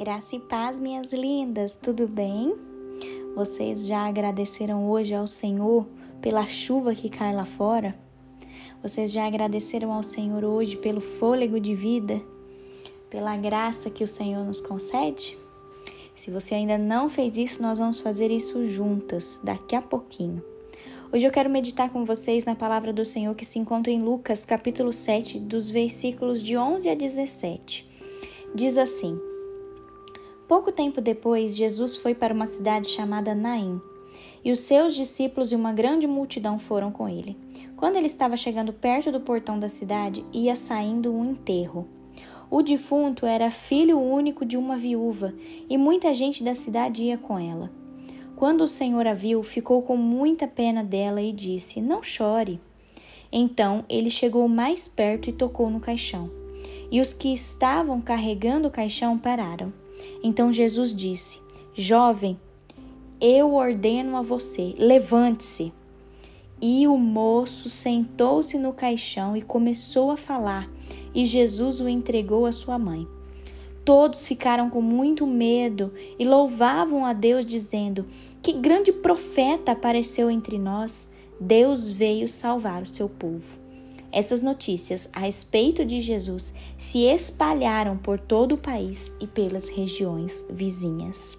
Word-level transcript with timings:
Graça 0.00 0.34
e 0.34 0.40
paz, 0.40 0.80
minhas 0.80 1.12
lindas, 1.12 1.74
tudo 1.74 2.08
bem? 2.08 2.56
Vocês 3.36 3.86
já 3.86 4.06
agradeceram 4.08 4.88
hoje 4.88 5.14
ao 5.14 5.26
Senhor 5.26 5.86
pela 6.22 6.48
chuva 6.48 6.94
que 6.94 7.10
cai 7.10 7.34
lá 7.34 7.44
fora? 7.44 7.94
Vocês 8.82 9.12
já 9.12 9.26
agradeceram 9.26 9.92
ao 9.92 10.02
Senhor 10.02 10.42
hoje 10.42 10.78
pelo 10.78 11.02
fôlego 11.02 11.60
de 11.60 11.74
vida? 11.74 12.18
Pela 13.10 13.36
graça 13.36 13.90
que 13.90 14.02
o 14.02 14.08
Senhor 14.08 14.42
nos 14.42 14.58
concede? 14.62 15.36
Se 16.16 16.30
você 16.30 16.54
ainda 16.54 16.78
não 16.78 17.10
fez 17.10 17.36
isso, 17.36 17.60
nós 17.60 17.78
vamos 17.78 18.00
fazer 18.00 18.30
isso 18.30 18.64
juntas 18.64 19.38
daqui 19.44 19.76
a 19.76 19.82
pouquinho. 19.82 20.42
Hoje 21.12 21.26
eu 21.26 21.30
quero 21.30 21.50
meditar 21.50 21.90
com 21.90 22.06
vocês 22.06 22.46
na 22.46 22.54
palavra 22.54 22.90
do 22.90 23.04
Senhor 23.04 23.34
que 23.34 23.44
se 23.44 23.58
encontra 23.58 23.92
em 23.92 24.00
Lucas, 24.00 24.46
capítulo 24.46 24.94
7, 24.94 25.38
dos 25.38 25.68
versículos 25.68 26.42
de 26.42 26.56
11 26.56 26.88
a 26.88 26.94
17. 26.94 27.86
Diz 28.54 28.78
assim: 28.78 29.29
Pouco 30.50 30.72
tempo 30.72 31.00
depois, 31.00 31.54
Jesus 31.54 31.94
foi 31.94 32.12
para 32.12 32.34
uma 32.34 32.44
cidade 32.44 32.88
chamada 32.88 33.36
Naim, 33.36 33.80
e 34.44 34.50
os 34.50 34.58
seus 34.58 34.96
discípulos 34.96 35.52
e 35.52 35.54
uma 35.54 35.72
grande 35.72 36.08
multidão 36.08 36.58
foram 36.58 36.90
com 36.90 37.08
ele. 37.08 37.36
Quando 37.76 37.94
ele 37.94 38.06
estava 38.06 38.36
chegando 38.36 38.72
perto 38.72 39.12
do 39.12 39.20
portão 39.20 39.60
da 39.60 39.68
cidade, 39.68 40.24
ia 40.32 40.56
saindo 40.56 41.14
um 41.14 41.24
enterro. 41.24 41.86
O 42.50 42.62
defunto 42.62 43.26
era 43.26 43.48
filho 43.48 44.00
único 44.00 44.44
de 44.44 44.56
uma 44.56 44.76
viúva, 44.76 45.32
e 45.68 45.78
muita 45.78 46.12
gente 46.12 46.42
da 46.42 46.52
cidade 46.52 47.04
ia 47.04 47.16
com 47.16 47.38
ela. 47.38 47.70
Quando 48.34 48.62
o 48.62 48.66
Senhor 48.66 49.06
a 49.06 49.14
viu, 49.14 49.44
ficou 49.44 49.82
com 49.82 49.96
muita 49.96 50.48
pena 50.48 50.82
dela 50.82 51.22
e 51.22 51.32
disse: 51.32 51.80
Não 51.80 52.02
chore. 52.02 52.60
Então 53.30 53.84
ele 53.88 54.10
chegou 54.10 54.48
mais 54.48 54.88
perto 54.88 55.30
e 55.30 55.32
tocou 55.32 55.70
no 55.70 55.78
caixão. 55.78 56.28
E 56.90 57.00
os 57.00 57.12
que 57.12 57.32
estavam 57.32 58.00
carregando 58.00 58.66
o 58.66 58.72
caixão 58.72 59.16
pararam. 59.16 59.72
Então 60.22 60.52
Jesus 60.52 60.94
disse: 60.94 61.40
Jovem, 61.74 62.38
eu 63.20 63.54
ordeno 63.54 64.16
a 64.16 64.22
você, 64.22 64.74
levante-se. 64.78 65.72
E 66.62 66.86
o 66.88 66.96
moço 66.96 67.68
sentou-se 67.68 68.58
no 68.58 68.72
caixão 68.72 69.36
e 69.36 69.42
começou 69.42 70.10
a 70.10 70.16
falar, 70.16 70.70
e 71.14 71.24
Jesus 71.24 71.80
o 71.80 71.88
entregou 71.88 72.46
à 72.46 72.52
sua 72.52 72.78
mãe. 72.78 73.06
Todos 73.84 74.26
ficaram 74.26 74.70
com 74.70 74.80
muito 74.80 75.26
medo 75.26 75.92
e 76.18 76.24
louvavam 76.24 77.04
a 77.04 77.12
Deus, 77.12 77.44
dizendo: 77.44 78.06
Que 78.42 78.52
grande 78.52 78.92
profeta 78.92 79.72
apareceu 79.72 80.30
entre 80.30 80.58
nós! 80.58 81.10
Deus 81.38 81.88
veio 81.88 82.28
salvar 82.28 82.82
o 82.82 82.86
seu 82.86 83.08
povo. 83.08 83.59
Essas 84.12 84.42
notícias 84.42 85.08
a 85.12 85.20
respeito 85.20 85.84
de 85.84 86.00
Jesus 86.00 86.52
se 86.76 87.04
espalharam 87.04 87.96
por 87.96 88.18
todo 88.18 88.56
o 88.56 88.58
país 88.58 89.12
e 89.20 89.26
pelas 89.26 89.68
regiões 89.68 90.44
vizinhas. 90.50 91.38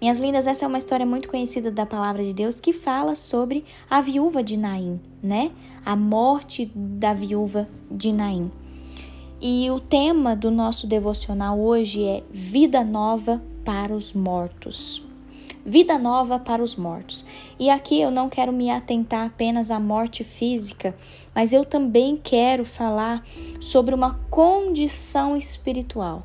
Minhas 0.00 0.18
lindas, 0.18 0.46
essa 0.46 0.64
é 0.64 0.68
uma 0.68 0.78
história 0.78 1.06
muito 1.06 1.28
conhecida 1.28 1.70
da 1.70 1.86
palavra 1.86 2.22
de 2.22 2.32
Deus 2.32 2.60
que 2.60 2.72
fala 2.72 3.14
sobre 3.14 3.64
a 3.88 4.00
viúva 4.00 4.42
de 4.42 4.56
Naim, 4.56 5.00
né? 5.22 5.52
A 5.84 5.96
morte 5.96 6.70
da 6.74 7.14
viúva 7.14 7.68
de 7.90 8.12
Naim. 8.12 8.50
E 9.40 9.70
o 9.70 9.80
tema 9.80 10.34
do 10.34 10.50
nosso 10.50 10.86
devocional 10.86 11.58
hoje 11.58 12.04
é 12.04 12.22
Vida 12.30 12.84
Nova 12.84 13.42
para 13.64 13.94
os 13.94 14.12
Mortos 14.12 15.06
vida 15.66 15.98
nova 15.98 16.38
para 16.38 16.62
os 16.62 16.76
mortos. 16.76 17.24
E 17.58 17.68
aqui 17.68 18.00
eu 18.00 18.10
não 18.10 18.28
quero 18.28 18.52
me 18.52 18.70
atentar 18.70 19.26
apenas 19.26 19.72
à 19.72 19.80
morte 19.80 20.22
física, 20.22 20.94
mas 21.34 21.52
eu 21.52 21.64
também 21.64 22.16
quero 22.16 22.64
falar 22.64 23.26
sobre 23.60 23.92
uma 23.92 24.14
condição 24.30 25.36
espiritual, 25.36 26.24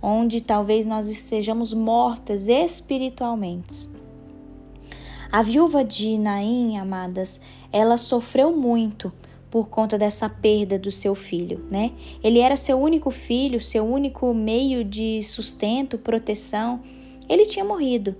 onde 0.00 0.40
talvez 0.40 0.86
nós 0.86 1.08
estejamos 1.08 1.74
mortas 1.74 2.46
espiritualmente. 2.46 3.90
A 5.32 5.42
viúva 5.42 5.82
de 5.82 6.16
Naim, 6.16 6.76
amadas, 6.76 7.40
ela 7.72 7.96
sofreu 7.96 8.54
muito 8.54 9.12
por 9.50 9.68
conta 9.68 9.98
dessa 9.98 10.28
perda 10.28 10.78
do 10.78 10.90
seu 10.90 11.14
filho, 11.14 11.64
né? 11.70 11.92
Ele 12.22 12.38
era 12.38 12.56
seu 12.56 12.78
único 12.78 13.10
filho, 13.10 13.60
seu 13.60 13.84
único 13.84 14.32
meio 14.32 14.84
de 14.84 15.22
sustento, 15.22 15.98
proteção. 15.98 16.80
Ele 17.28 17.44
tinha 17.44 17.64
morrido 17.64 18.14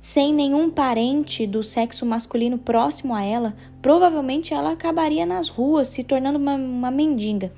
sem 0.00 0.32
nenhum 0.32 0.70
parente 0.70 1.46
do 1.46 1.62
sexo 1.62 2.06
masculino 2.06 2.58
próximo 2.58 3.14
a 3.14 3.22
ela, 3.22 3.56
provavelmente 3.82 4.54
ela 4.54 4.72
acabaria 4.72 5.26
nas 5.26 5.48
ruas, 5.48 5.88
se 5.88 6.04
tornando 6.04 6.38
uma, 6.38 6.54
uma 6.54 6.90
mendiga. 6.90 7.52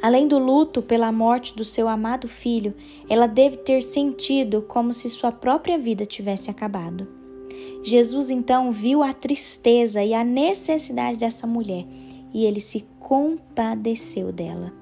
Além 0.00 0.28
do 0.28 0.38
luto 0.38 0.80
pela 0.80 1.10
morte 1.10 1.56
do 1.56 1.64
seu 1.64 1.88
amado 1.88 2.28
filho, 2.28 2.74
ela 3.08 3.26
deve 3.26 3.56
ter 3.56 3.82
sentido 3.82 4.62
como 4.62 4.92
se 4.92 5.10
sua 5.10 5.32
própria 5.32 5.76
vida 5.76 6.06
tivesse 6.06 6.50
acabado. 6.50 7.08
Jesus 7.82 8.30
então 8.30 8.70
viu 8.70 9.02
a 9.02 9.12
tristeza 9.12 10.02
e 10.02 10.14
a 10.14 10.22
necessidade 10.22 11.18
dessa 11.18 11.46
mulher 11.46 11.84
e 12.32 12.44
ele 12.44 12.60
se 12.60 12.84
compadeceu 13.00 14.32
dela. 14.32 14.72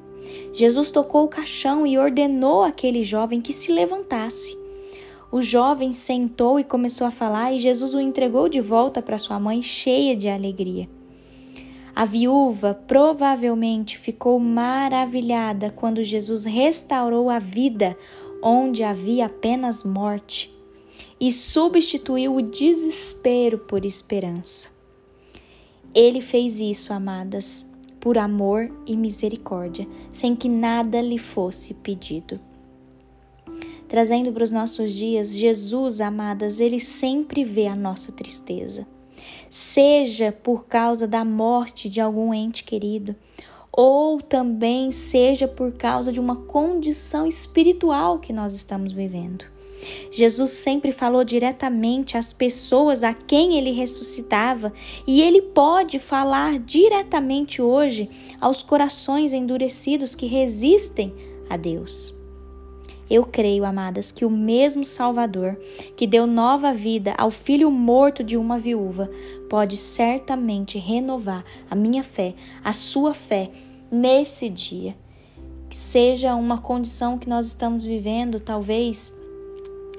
Jesus 0.52 0.90
tocou 0.90 1.24
o 1.24 1.28
caixão 1.28 1.86
e 1.86 1.98
ordenou 1.98 2.62
àquele 2.62 3.02
jovem 3.02 3.40
que 3.40 3.52
se 3.52 3.70
levantasse. 3.70 4.58
O 5.36 5.42
jovem 5.42 5.92
sentou 5.92 6.58
e 6.58 6.64
começou 6.64 7.06
a 7.06 7.10
falar, 7.10 7.52
e 7.52 7.58
Jesus 7.58 7.94
o 7.94 8.00
entregou 8.00 8.48
de 8.48 8.58
volta 8.58 9.02
para 9.02 9.18
sua 9.18 9.38
mãe, 9.38 9.60
cheia 9.60 10.16
de 10.16 10.30
alegria. 10.30 10.88
A 11.94 12.06
viúva 12.06 12.72
provavelmente 12.86 13.98
ficou 13.98 14.40
maravilhada 14.40 15.70
quando 15.70 16.02
Jesus 16.02 16.46
restaurou 16.46 17.28
a 17.28 17.38
vida 17.38 17.94
onde 18.42 18.82
havia 18.82 19.26
apenas 19.26 19.84
morte 19.84 20.50
e 21.20 21.30
substituiu 21.30 22.36
o 22.36 22.40
desespero 22.40 23.58
por 23.58 23.84
esperança. 23.84 24.70
Ele 25.94 26.22
fez 26.22 26.62
isso, 26.62 26.94
amadas, 26.94 27.70
por 28.00 28.16
amor 28.16 28.74
e 28.86 28.96
misericórdia, 28.96 29.86
sem 30.10 30.34
que 30.34 30.48
nada 30.48 30.98
lhe 30.98 31.18
fosse 31.18 31.74
pedido 31.74 32.40
trazendo 33.88 34.32
para 34.32 34.44
os 34.44 34.52
nossos 34.52 34.92
dias, 34.92 35.34
Jesus, 35.34 36.00
amadas, 36.00 36.60
ele 36.60 36.80
sempre 36.80 37.44
vê 37.44 37.66
a 37.66 37.76
nossa 37.76 38.12
tristeza. 38.12 38.86
Seja 39.48 40.32
por 40.32 40.66
causa 40.66 41.06
da 41.06 41.24
morte 41.24 41.88
de 41.88 42.00
algum 42.00 42.32
ente 42.34 42.64
querido, 42.64 43.14
ou 43.70 44.20
também 44.20 44.90
seja 44.90 45.46
por 45.46 45.74
causa 45.74 46.12
de 46.12 46.18
uma 46.18 46.36
condição 46.36 47.26
espiritual 47.26 48.18
que 48.18 48.32
nós 48.32 48.54
estamos 48.54 48.92
vivendo. 48.92 49.44
Jesus 50.10 50.50
sempre 50.50 50.90
falou 50.90 51.22
diretamente 51.22 52.16
às 52.16 52.32
pessoas 52.32 53.04
a 53.04 53.12
quem 53.12 53.58
ele 53.58 53.70
ressuscitava 53.70 54.72
e 55.06 55.20
ele 55.20 55.42
pode 55.42 55.98
falar 55.98 56.58
diretamente 56.58 57.60
hoje 57.60 58.08
aos 58.40 58.62
corações 58.62 59.32
endurecidos 59.32 60.14
que 60.14 60.26
resistem 60.26 61.14
a 61.48 61.56
Deus. 61.56 62.15
Eu 63.08 63.24
creio, 63.24 63.64
amadas, 63.64 64.10
que 64.10 64.24
o 64.24 64.30
mesmo 64.30 64.84
Salvador 64.84 65.56
que 65.96 66.06
deu 66.06 66.26
nova 66.26 66.72
vida 66.72 67.14
ao 67.16 67.30
filho 67.30 67.70
morto 67.70 68.24
de 68.24 68.36
uma 68.36 68.58
viúva 68.58 69.08
pode 69.48 69.76
certamente 69.76 70.78
renovar 70.78 71.44
a 71.70 71.74
minha 71.76 72.02
fé, 72.02 72.34
a 72.64 72.72
sua 72.72 73.14
fé 73.14 73.50
nesse 73.90 74.48
dia. 74.48 74.96
Que 75.70 75.76
seja 75.76 76.34
uma 76.34 76.58
condição 76.58 77.18
que 77.18 77.28
nós 77.28 77.46
estamos 77.46 77.84
vivendo, 77.84 78.40
talvez, 78.40 79.14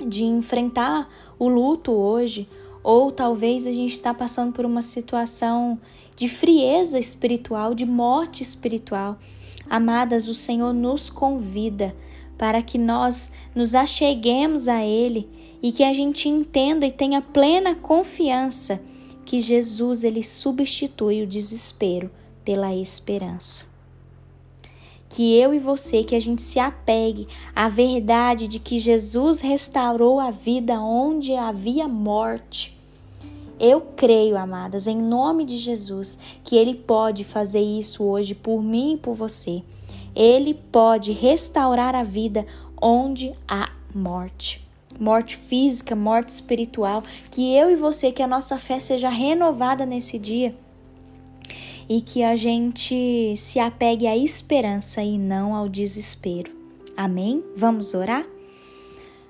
de 0.05 0.23
enfrentar 0.23 1.09
o 1.39 1.47
luto 1.47 1.91
hoje, 1.91 2.47
ou 2.83 3.11
talvez 3.11 3.65
a 3.67 3.71
gente 3.71 3.93
está 3.93 4.13
passando 4.13 4.53
por 4.53 4.65
uma 4.65 4.81
situação 4.81 5.79
de 6.15 6.27
frieza 6.27 6.97
espiritual, 6.99 7.73
de 7.73 7.85
morte 7.85 8.43
espiritual. 8.43 9.17
Amadas, 9.69 10.27
o 10.27 10.33
Senhor 10.33 10.73
nos 10.73 11.09
convida 11.09 11.93
para 12.37 12.61
que 12.61 12.77
nós 12.77 13.31
nos 13.55 13.73
acheguemos 13.73 14.67
a 14.67 14.85
Ele 14.85 15.29
e 15.61 15.71
que 15.71 15.83
a 15.83 15.93
gente 15.93 16.29
entenda 16.29 16.85
e 16.85 16.91
tenha 16.91 17.21
plena 17.21 17.75
confiança 17.75 18.79
que 19.25 19.41
Jesus 19.41 20.05
ele 20.05 20.23
substitui 20.23 21.21
o 21.21 21.27
desespero 21.27 22.09
pela 22.45 22.73
esperança. 22.73 23.65
Que 25.09 25.37
eu 25.37 25.53
e 25.53 25.59
você, 25.59 26.03
que 26.03 26.15
a 26.15 26.19
gente 26.19 26.41
se 26.41 26.59
apegue 26.59 27.27
à 27.53 27.67
verdade 27.67 28.47
de 28.47 28.59
que 28.59 28.79
Jesus 28.79 29.39
restaurou 29.39 30.19
a 30.19 30.31
vida 30.31 30.79
onde 30.79 31.33
havia 31.33 31.87
morte. 31.87 32.77
Eu 33.59 33.81
creio, 33.81 34.37
amadas, 34.37 34.87
em 34.87 34.97
nome 34.97 35.43
de 35.43 35.57
Jesus, 35.57 36.19
que 36.43 36.55
Ele 36.55 36.75
pode 36.75 37.23
fazer 37.23 37.61
isso 37.61 38.03
hoje 38.03 38.35
por 38.35 38.61
mim 38.61 38.93
e 38.93 38.97
por 38.97 39.15
você. 39.15 39.63
Ele 40.15 40.53
pode 40.53 41.11
restaurar 41.11 41.95
a 41.95 42.03
vida 42.03 42.45
onde 42.81 43.33
há 43.47 43.71
morte. 43.93 44.65
Morte 44.99 45.37
física, 45.37 45.95
morte 45.95 46.29
espiritual. 46.29 47.03
Que 47.29 47.55
eu 47.55 47.69
e 47.69 47.75
você, 47.75 48.11
que 48.11 48.23
a 48.23 48.27
nossa 48.27 48.57
fé 48.57 48.79
seja 48.79 49.09
renovada 49.09 49.85
nesse 49.85 50.17
dia 50.17 50.55
e 51.89 52.01
que 52.01 52.23
a 52.23 52.35
gente 52.35 53.35
se 53.37 53.59
apegue 53.59 54.07
à 54.07 54.17
esperança 54.17 55.01
e 55.01 55.17
não 55.17 55.55
ao 55.55 55.69
desespero. 55.69 56.51
Amém? 56.95 57.43
Vamos 57.55 57.93
orar? 57.93 58.25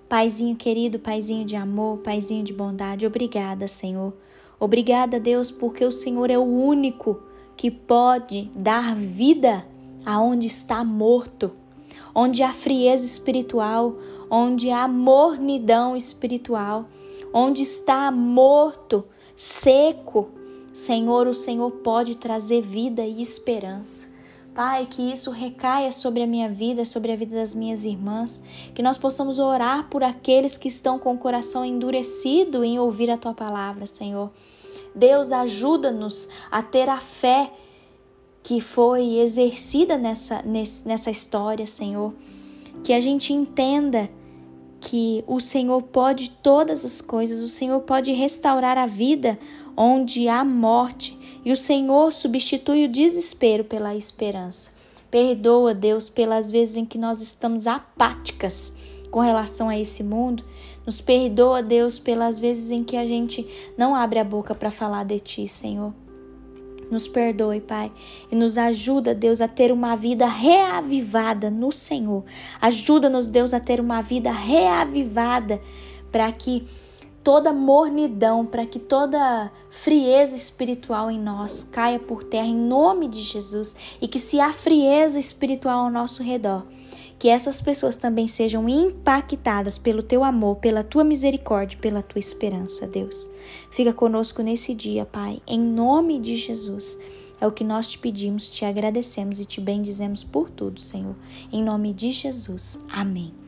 Paizinho 0.10 0.56
querido, 0.56 0.98
Paizinho 0.98 1.46
de 1.46 1.56
amor, 1.56 1.98
Paizinho 2.00 2.44
de 2.44 2.54
bondade, 2.54 3.06
obrigada, 3.06 3.68
Senhor. 3.68 4.14
Obrigada, 4.60 5.20
Deus, 5.20 5.52
porque 5.52 5.84
o 5.84 5.92
Senhor 5.92 6.32
é 6.32 6.38
o 6.38 6.44
único 6.44 7.22
que 7.56 7.70
pode 7.70 8.50
dar 8.56 8.96
vida 8.96 9.66
aonde 10.08 10.48
está 10.48 10.86
morto, 10.86 11.52
onde 12.16 12.42
há 12.42 12.54
frieza 12.54 13.04
espiritual, 13.04 13.98
onde 14.32 14.72
há 14.72 14.88
mornidão 14.88 15.98
espiritual, 15.98 16.86
onde 17.34 17.64
está 17.64 18.10
morto, 18.10 19.04
seco. 19.36 20.30
Senhor, 20.72 21.28
o 21.28 21.34
Senhor 21.34 21.70
pode 21.72 22.16
trazer 22.16 22.62
vida 22.62 23.04
e 23.04 23.22
esperança. 23.22 24.16
Pai, 24.56 24.88
que 24.90 25.12
isso 25.12 25.30
recaia 25.30 25.92
sobre 25.92 26.24
a 26.24 26.28
minha 26.28 26.48
vida, 26.48 26.86
sobre 26.86 27.12
a 27.12 27.16
vida 27.18 27.36
das 27.36 27.54
minhas 27.54 27.84
irmãs, 27.84 28.42
que 28.74 28.82
nós 28.82 28.98
possamos 28.98 29.40
orar 29.40 29.90
por 29.90 30.06
aqueles 30.06 30.58
que 30.58 30.70
estão 30.70 30.98
com 30.98 31.16
o 31.16 31.18
coração 31.18 31.66
endurecido 31.66 32.64
em 32.64 32.80
ouvir 32.80 33.12
a 33.12 33.18
tua 33.18 33.34
palavra, 33.34 33.86
Senhor. 33.86 34.32
Deus, 34.96 35.34
ajuda-nos 35.34 36.30
a 36.50 36.64
ter 36.64 36.88
a 36.88 37.02
fé 37.02 37.52
que 38.48 38.62
foi 38.62 39.18
exercida 39.18 39.98
nessa, 39.98 40.42
nessa 40.86 41.12
história, 41.12 41.68
Senhor. 41.68 42.14
Que 42.82 42.94
a 42.94 43.00
gente 43.02 43.34
entenda 43.34 44.10
que 44.80 45.22
o 45.28 45.42
Senhor 45.42 45.82
pode 45.82 46.30
todas 46.30 46.86
as 46.86 47.02
coisas, 47.02 47.42
o 47.42 47.50
Senhor 47.50 47.82
pode 47.82 48.14
restaurar 48.14 48.78
a 48.78 48.86
vida 48.86 49.38
onde 49.76 50.30
há 50.30 50.46
morte 50.46 51.20
e 51.44 51.52
o 51.52 51.58
Senhor 51.58 52.14
substitui 52.14 52.86
o 52.86 52.90
desespero 52.90 53.66
pela 53.66 53.94
esperança. 53.94 54.72
Perdoa, 55.12 55.74
Deus, 55.74 56.08
pelas 56.08 56.50
vezes 56.50 56.78
em 56.78 56.86
que 56.86 56.98
nós 56.98 57.22
estamos 57.22 57.68
apáticas 57.68 58.74
com 59.12 59.20
relação 59.20 59.68
a 59.68 59.78
esse 59.78 60.06
mundo. 60.06 60.46
Nos 60.86 61.02
perdoa, 61.02 61.62
Deus, 61.62 62.00
pelas 62.00 62.40
vezes 62.40 62.72
em 62.72 62.82
que 62.82 62.96
a 62.96 63.06
gente 63.06 63.46
não 63.78 63.94
abre 63.94 64.20
a 64.20 64.24
boca 64.24 64.56
para 64.56 64.72
falar 64.72 65.04
de 65.04 65.20
Ti, 65.20 65.50
Senhor. 65.50 66.07
Nos 66.90 67.08
perdoe, 67.08 67.60
Pai, 67.60 67.92
e 68.32 68.36
nos 68.36 68.58
ajuda, 68.58 69.14
Deus, 69.14 69.42
a 69.42 69.48
ter 69.48 69.72
uma 69.72 69.96
vida 69.96 70.26
reavivada 70.26 71.50
no 71.50 71.72
Senhor. 71.72 72.24
Ajuda-nos, 72.62 73.28
Deus, 73.28 73.54
a 73.54 73.60
ter 73.60 73.80
uma 73.80 74.02
vida 74.02 74.32
reavivada 74.32 75.62
para 76.12 76.32
que 76.32 76.66
toda 77.28 77.52
mornidão, 77.52 78.46
para 78.46 78.66
que 78.66 78.80
toda 78.80 79.52
frieza 79.70 80.34
espiritual 80.34 81.12
em 81.12 81.20
nós 81.20 81.62
caia 81.70 82.00
por 82.00 82.24
terra 82.24 82.48
em 82.48 82.56
nome 82.56 83.10
de 83.10 83.20
Jesus 83.20 83.76
e 84.02 84.08
que 84.08 84.18
se 84.18 84.40
há 84.40 84.54
frieza 84.54 85.20
espiritual 85.20 85.80
ao 85.80 85.92
nosso 85.92 86.24
redor, 86.24 86.64
que 87.20 87.30
essas 87.30 87.62
pessoas 87.62 87.96
também 87.96 88.28
sejam 88.28 88.70
impactadas 88.70 89.78
pelo 89.78 90.04
teu 90.04 90.24
amor, 90.24 90.58
pela 90.58 90.84
tua 90.84 91.04
misericórdia, 91.04 91.80
pela 91.80 92.04
tua 92.04 92.20
esperança, 92.20 92.86
Deus. 92.86 93.30
Fica 93.72 93.94
conosco 93.94 94.42
nesse 94.42 94.74
dia, 94.74 95.06
Pai, 95.06 95.42
em 95.48 95.60
nome 95.60 96.20
de 96.20 96.36
Jesus. 96.36 96.98
É 97.40 97.46
o 97.46 97.52
que 97.52 97.64
nós 97.64 97.88
te 97.88 98.00
pedimos, 98.00 98.50
te 98.50 98.66
agradecemos 98.66 99.40
e 99.40 99.46
te 99.46 99.62
bendizemos 99.62 100.24
por 100.24 100.50
tudo, 100.50 100.80
Senhor. 100.80 101.16
Em 101.52 101.64
nome 101.64 101.94
de 101.94 102.12
Jesus. 102.12 102.80
Amém. 102.90 103.47